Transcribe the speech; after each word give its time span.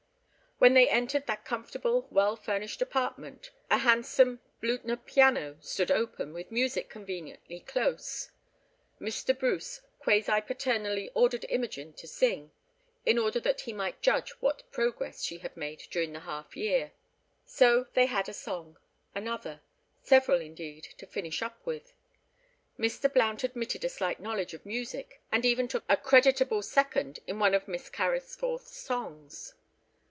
When 0.63 0.75
they 0.75 0.87
entered 0.87 1.25
that 1.25 1.43
comfortable, 1.43 2.07
well 2.11 2.35
furnished 2.35 2.83
apartment—a 2.83 3.79
handsome 3.79 4.41
Blüthner 4.61 5.03
piano 5.03 5.57
stood 5.59 5.89
open, 5.89 6.33
with 6.33 6.51
music 6.51 6.87
conveniently 6.87 7.61
close—Mr. 7.61 9.35
Bruce 9.39 9.81
quasi 9.97 10.39
paternally 10.39 11.09
ordered 11.15 11.47
Imogen 11.49 11.93
to 11.93 12.07
sing, 12.07 12.51
in 13.07 13.17
order 13.17 13.39
that 13.39 13.61
he 13.61 13.73
might 13.73 14.03
judge 14.03 14.33
what 14.39 14.71
progress 14.71 15.23
she 15.23 15.39
had 15.39 15.57
made 15.57 15.79
during 15.89 16.13
the 16.13 16.19
half 16.19 16.55
year. 16.55 16.91
So 17.43 17.87
they 17.95 18.05
had 18.05 18.29
a 18.29 18.31
song, 18.33 18.77
another, 19.15 19.61
several 20.03 20.41
indeed 20.41 20.83
to 20.99 21.07
finish 21.07 21.41
up 21.41 21.57
with. 21.65 21.91
Mr. 22.77 23.11
Blount 23.11 23.43
admitted 23.43 23.83
a 23.83 23.89
slight 23.89 24.19
knowledge 24.19 24.53
of 24.53 24.63
music, 24.67 25.21
and 25.31 25.43
even 25.43 25.67
took 25.67 25.85
a 25.89 25.97
creditable 25.97 26.61
second 26.61 27.17
in 27.25 27.39
one 27.39 27.55
of 27.55 27.67
Miss 27.67 27.89
Carrisforth's 27.89 28.77
songs. 28.77 29.55